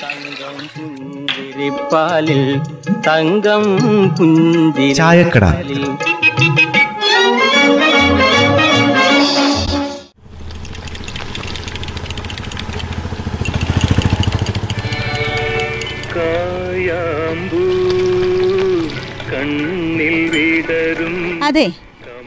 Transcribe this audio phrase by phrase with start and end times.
[0.03, 2.43] തങ്കം പുഞ്ചിരിപ്പാലിൽ
[3.07, 3.65] തങ്കം
[4.17, 5.85] പുഞ്ചിരിപ്പാലിൽ.
[16.17, 17.63] കായാമ്പൂ
[21.43, 21.71] അതെ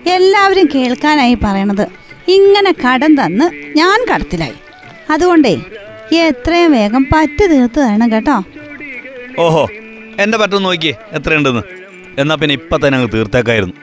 [0.08, 1.88] എല്ലാവരും കേൾക്കാനായി പറയണത്
[2.28, 4.54] ഇങ്ങനെ കടം തന്ന് ഞാൻ കടത്തിലായി.
[5.10, 5.62] അതുകൊണ്ടേ
[6.14, 8.44] എത്രയും വേഗം പറ്റു തീർത്ത് തരണം കേട്ടോ.
[9.40, 9.68] ഓഹോ
[10.20, 11.62] എന്റെ പറ്റൊന്ന് നോക്കിയേ എത്രയുണ്ടെന്ന്.
[12.18, 13.74] എന്നാ പിന്നെ ഇപ്പൊ തന്നെ അങ്ങ് തീർത്തേക്കായിരുന്നു.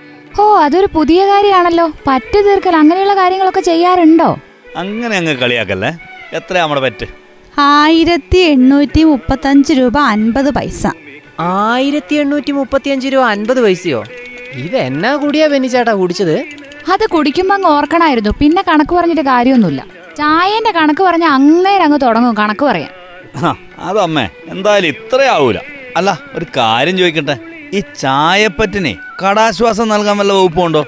[0.40, 1.92] ഓ അതൊരു പുതിയ കാര്യമാണല്ലോ.
[2.06, 4.38] പറ്റു തീർക്കൽ അങ്ങനെയുള്ള കാര്യങ്ങളൊക്കെ ചെയ്യാറുണ്ടോ?
[4.76, 5.90] അങ്ങനെ അങ്ങ് കളിയാക്കല്ലേ?
[6.32, 7.06] എത്രയാ നമ്മുടെ പറ്റ്?
[7.58, 10.86] ആയിരത്തി എണ്ണൂറ്റി മുപ്പത്തഞ്ച് രൂപ അൻപത് പൈസ.
[11.40, 14.04] ആയിരത്തി എണ്ണൂറ്റി മുപ്പത്തി അഞ്ച് രൂപ അൻപത് പൈസയോ?
[14.54, 16.36] ഇത് എന്നാ കൂടിയാ ബെന്നിച്ചേട്ടാ കുടിച്ചത്?
[16.92, 18.30] അത് കുടിക്കുമ്പോ അങ്ങ് ഓർക്കണായിരുന്നു.
[18.40, 19.84] പിന്നെ കണക്ക് പറഞ്ഞിട്ട് കാര്യമൊന്നുമില്ല.
[20.16, 22.92] ചായന്റെ കണക്ക് പറഞ്ഞ അങ്ങേര് അങ്ങ് തുടങ്ങും കണക്ക് പറയാൻ.
[23.78, 25.58] അതമ്മേ എന്തായാലും ഇത്രയാവൂല
[25.96, 27.36] അല്ല ഒരു കാര്യം ചോദിക്കട്ടെ?
[27.74, 30.84] ഈ ചായപ്പറ്റിനെ കടാശ്വാസം നൽകാൻ വല്ല വകുപ്പുണ്ടോ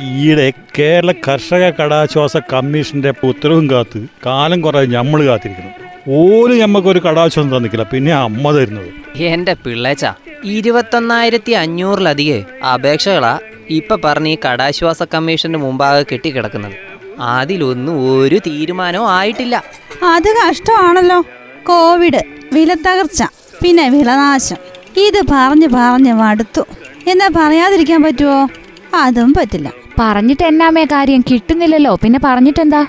[0.00, 5.72] ഈയിടെ കേരള കർഷക കടാശ്വാസ കമ്മീഷന്റെ ഉത്തരവും കാത്ത് കാലം കുറേ നമ്മൾ കാത്തിരിക്കുന്നു.
[6.08, 9.16] ഓൽ ഞമ്മക്കൊരു കടാശ്വാസം തന്നിക്കില്ല പിന്നെ അമ്മ തരുന്നത്.
[9.16, 10.06] എന്റെ പിള്ളേച്ച
[10.44, 13.38] ഇരുപത്തൊന്നായിരത്തി അഞ്ഞൂറിലധികം അപേക്ഷകളാ
[13.70, 16.72] ഇപ്പൊ പറഞ്ഞ ഈ കടാശ്വാസ കമ്മീഷന്റെ മുമ്പാകെ കെട്ടിക്കിടക്കുന്നത്.
[17.20, 19.64] അതിലൊന്നും ഒരു തീരുമാനവും ആയിട്ടില്ല.
[20.02, 21.20] അത് കഷ്ടമാണല്ലോ.
[21.66, 23.22] കോവിഡ് വിലത്തകർച്ച
[23.62, 24.56] പിന്നെ വിളനാശം.
[24.96, 26.62] ഇത് പറഞ്ഞു പറഞ്ഞു മടുത്തു.
[27.06, 28.48] എന്നാ പറയാതിരിക്കാൻ പറ്റുമോ
[28.94, 29.72] അതും പറ്റില്ല.
[29.98, 31.94] പറഞ്ഞിട്ട് എന്നാമേ കാര്യം കിട്ടുന്നില്ലല്ലോ.
[31.94, 32.86] പിന്നെ പറഞ്ഞിട്ടെന്താ?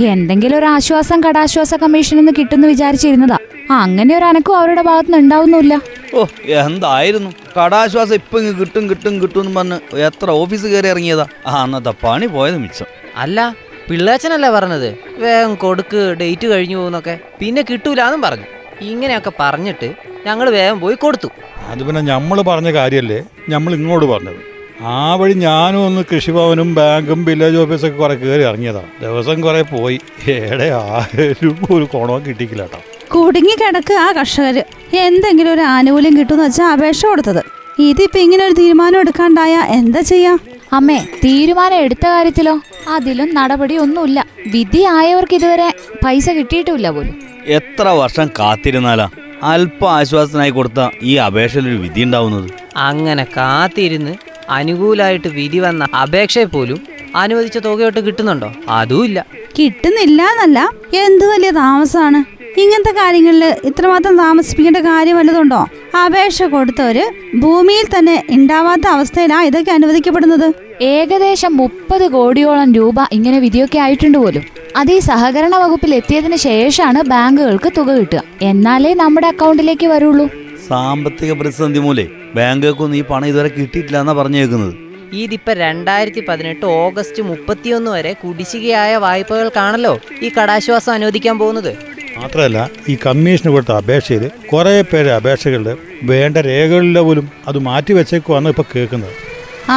[0.00, 3.36] എന്തെങ്കിലും ഒരു ആശ്വാസം കടാശ്വാസ കമ്മീഷനിൽ നിന്ന് കിട്ടുന്നു വിചാരിച്ചിരുന്നതാ.
[3.70, 5.74] അങ്ങനെ ഒരു അനക്കും അവരുടെ ഭാഗത്തുനിന്ന് ഉണ്ടാവുന്നില്ല
[6.14, 6.26] ഓ
[6.62, 7.30] എന്തായിരുന്നു?
[7.58, 11.26] കടാശ്വാസം ഇപ്പൊ ഇങ്ങ് കിട്ടും കിട്ടും കിട്ടും എന്ന് പറഞ്ഞ് എത്ര ഓഫീസ് കയറി ഇറങ്ങിയതാ?
[11.46, 12.86] ആ അന്നത്തെ പണി പോയത് മിച്ചം.
[13.16, 13.54] അല്ല
[13.88, 14.94] പിള്ളേച്ചനല്ലേ പറഞ്ഞത്?
[15.18, 17.20] വേഗം കൊടുക്ക് ഡേറ്റ് കഴിഞ്ഞു പോകുന്നൊക്കെ.
[17.40, 18.46] പിന്നെ കിട്ടൂലെന്നും പറഞ്ഞു.
[18.82, 19.94] ഇങ്ങനെയൊക്കെ പറഞ്ഞിട്ട്
[20.26, 21.28] ഞങ്ങൾ വേഗം പോയി കൊടുത്തു.
[21.72, 23.24] അത് പിന്നെ നമ്മൾ പറഞ്ഞ കാര്യല്ലേ?
[23.48, 24.51] നമ്മൾ ഇങ്ങോട്ട് പറഞ്ഞത്.
[24.82, 28.82] ആ വഴി ഞാനും ഒന്ന് കൃഷിഭവനും ബാങ്കും വില്ലേജ് ഓഫീസൊക്കെ കുറെ കയറി ഇറങ്ങിയതാ.
[29.00, 30.00] ദിവസം കുറെ പോയി.
[30.28, 32.80] ഏടെ ആരും ഒരു കോണോ കിട്ടിക്കില്ല കേട്ടോ.
[33.14, 34.62] കുടുങ്ങി കിടക്ക് ആ കർഷകര്.
[34.94, 37.42] എന്തെങ്കിലും ഒരു ആനുകൂല്യം കിട്ടുമെന്ന് വെച്ചാൽ അപേക്ഷ കൊടുത്തത്.
[37.78, 40.38] ഇതിപ്പോ ഇങ്ങനെ ഒരു തീരുമാനം എടുക്കാണ്ടായ എന്താ ചെയ്യാ?
[40.72, 42.60] അമ്മേ തീരുമാനം എടുത്ത കാര്യത്തിലോ?
[42.88, 44.26] അതിലും നടപടി ഒന്നുമില്ല.
[44.46, 45.72] വിധി ആയവർക്ക് ഇതുവരെ
[46.04, 47.22] പൈസ കിട്ടിയിട്ടില്ല പോലും.
[47.46, 49.08] എത്ര വർഷം കാത്തിരുന്നാലാ?
[49.42, 52.50] അല്പ ആശ്വാസനായി കൊടുത്ത ഈ അപേക്ഷയിൽ ഒരു വിധി ഉണ്ടാവുന്നത്?
[52.76, 56.80] അങ്ങനെ കാത്തിരുന്ന് അനുകൂലമായിട്ട് വിധി വന്ന അപേക്ഷയെ പോലും
[57.16, 58.52] അനുവദിച്ച തുകയോട്ട് കിട്ടുന്നുണ്ടോ?
[58.68, 59.26] അതുമില്ല.
[59.58, 65.66] കിട്ടുന്നില്ല എന്നല്ല എന്ത് വലിയ താമസമാണ് ഇങ്ങനത്തെ കാര്യങ്ങളിൽ ഇത്രമാത്രം താമസിപ്പിക്കേണ്ട കാര്യം വല്ലതുണ്ടോ
[66.04, 67.04] അപേക്ഷ കൊടുത്തവര്
[67.38, 70.52] ഭൂമിയിൽ തന്നെ ഉണ്ടാവാത്ത അവസ്ഥയിലാ ഇതൊക്കെ അനുവദിക്കപ്പെടുന്നത്.
[70.82, 74.42] ഏകദേശം മുപ്പത് കോടിയോളം രൂപ ഇങ്ങനെ വിധിയൊക്കെ ആയിട്ടുണ്ട് പോലും.
[74.76, 78.22] അത് ഈ സഹകരണ വകുപ്പിൽ എത്തിയതിനു ശേഷമാണ് ബാങ്കുകൾക്ക് തുക കിട്ടുക.
[78.42, 80.30] എന്നാലേ നമ്മുടെ അക്കൗണ്ടിലേക്ക് വരുള്ളൂ.
[80.72, 82.06] സാമ്പത്തിക പ്രതിസന്ധി മൂലേ
[82.36, 84.74] ബാങ്കുകൾക്കൊന്നും ഈ പണം ഇതുവരെ കിട്ടിയിട്ടില്ല എന്നാ പറഞ്ഞേക്കുന്നത്.
[85.22, 89.92] ഇതിപ്പോ രണ്ടായിരത്തി പതിനെട്ട് ഓഗസ്റ്റ് മുപ്പത്തിയൊന്ന് വരെ കുടിശ്ശികയായ വായ്പകൾക്കാണല്ലോ
[90.26, 91.72] ഈ കടാശ്വാസം അനുവദിക്കാൻ പോകുന്നത്.
[92.18, 92.58] മാത്രമല്ല
[92.92, 95.74] ഈ കമ്മീഷന് കൊടുത്ത അപേക്ഷയിൽ കുറേ പേര് അപേക്ഷകളുടെ
[96.10, 99.14] വേണ്ട രേഖകളിലെ പോലും അത് മാറ്റി വെച്ചേക്കുവാണ് ഇപ്പൊ കേൾക്കുന്നത്.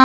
[0.00, 0.04] ആ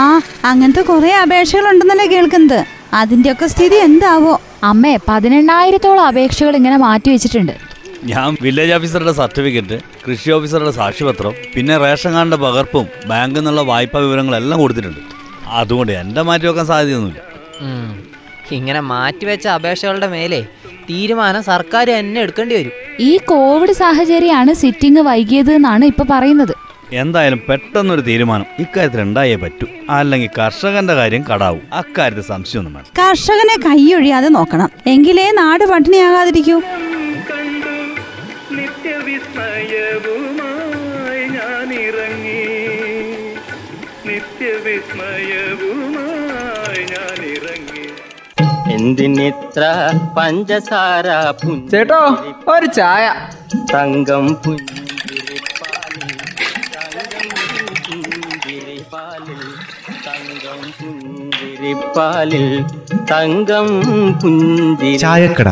[0.50, 2.60] അങ്ങനത്തെ കുറെ അപേക്ഷകളുണ്ടെന്നല്ലേ കേൾക്കുന്നത്.
[3.00, 4.34] അതിന്റെയൊക്കെ സ്ഥിതി എന്താവോ?
[4.70, 7.54] അമ്മേ പതിനെണ്ണായിരത്തോളം അപേക്ഷകൾ ഇങ്ങനെ മാറ്റി വെച്ചിട്ടുണ്ട്.
[8.10, 14.60] ഞാൻ വില്ലേജ് ഓഫീസറുടെ സർട്ടിഫിക്കറ്റ് കൃഷി ഓഫീസറുടെ സാക്ഷിപത്രം പിന്നെ റേഷൻ കാർഡിന്റെ പകർപ്പും ബാങ്കിൽ നിന്നുള്ള വായ്പാ വിവരങ്ങളെല്ലാം
[14.60, 15.02] കൊടുത്തിട്ടുണ്ട്.
[15.60, 17.20] അതുകൊണ്ട് എന്റെ മാറ്റി വെക്കാൻ സാധ്യതയൊന്നുമില്ല.
[18.52, 20.40] ഇങ്ങനെ മാറ്റിവെച്ച അപേക്ഷകളുടെ മേലെ
[20.90, 22.72] തീരുമാനം സർക്കാർ തന്നെ എടുക്കേണ്ടി വരും.
[23.00, 26.54] ഈ കോവിഡ് സാഹചര്യമാണ് സിറ്റിംഗ് വൈകിയത് എന്നാണ് ഇപ്പൊ പറയുന്നത്.
[26.92, 29.66] എന്തായാലും പെട്ടെന്നൊരു തീരുമാനം ഇക്കാര്യത്തിൽ ഉണ്ടായേ പറ്റൂ.
[29.90, 31.62] അല്ലെങ്കിൽ കർഷകന്റെ കാര്യം കടാവും.
[31.72, 34.70] അക്കാര്യത്തിൽ സംശയമൊന്നും വേണം കർഷകനെ കൈയൊഴിയാതെ നോക്കണം.
[34.86, 36.58] എങ്കിലേ നാട് പട്ടിണിയാകാതിരിക്കൂ.
[39.14, 40.84] നിത്യവിസ്മയവുമായി
[41.34, 42.42] ഞാൻ ഇറങ്ങി
[44.06, 45.72] നിത്യവിസ്മയവുമായി
[46.92, 47.84] ഞാൻ ഇറങ്ങി
[48.74, 49.62] എന്തിനിത്ര
[50.16, 51.06] പഞ്ചസാര
[51.72, 52.00] ചേട്ടോ
[52.48, 53.04] ഒരു ചായ.
[53.72, 56.08] തങ്കം പുഞ്ചിരിപ്പാലിൽ
[56.74, 57.28] തങ്കം
[57.86, 59.42] പുഞ്ചിരിപ്പാലിൽ
[60.06, 62.46] തങ്കം പുഞ്ചിരിപ്പാലിൽ
[63.12, 63.68] തങ്കം
[64.22, 65.48] പുഞ്ചിരിപ്പാലിൽ ചായക്കട.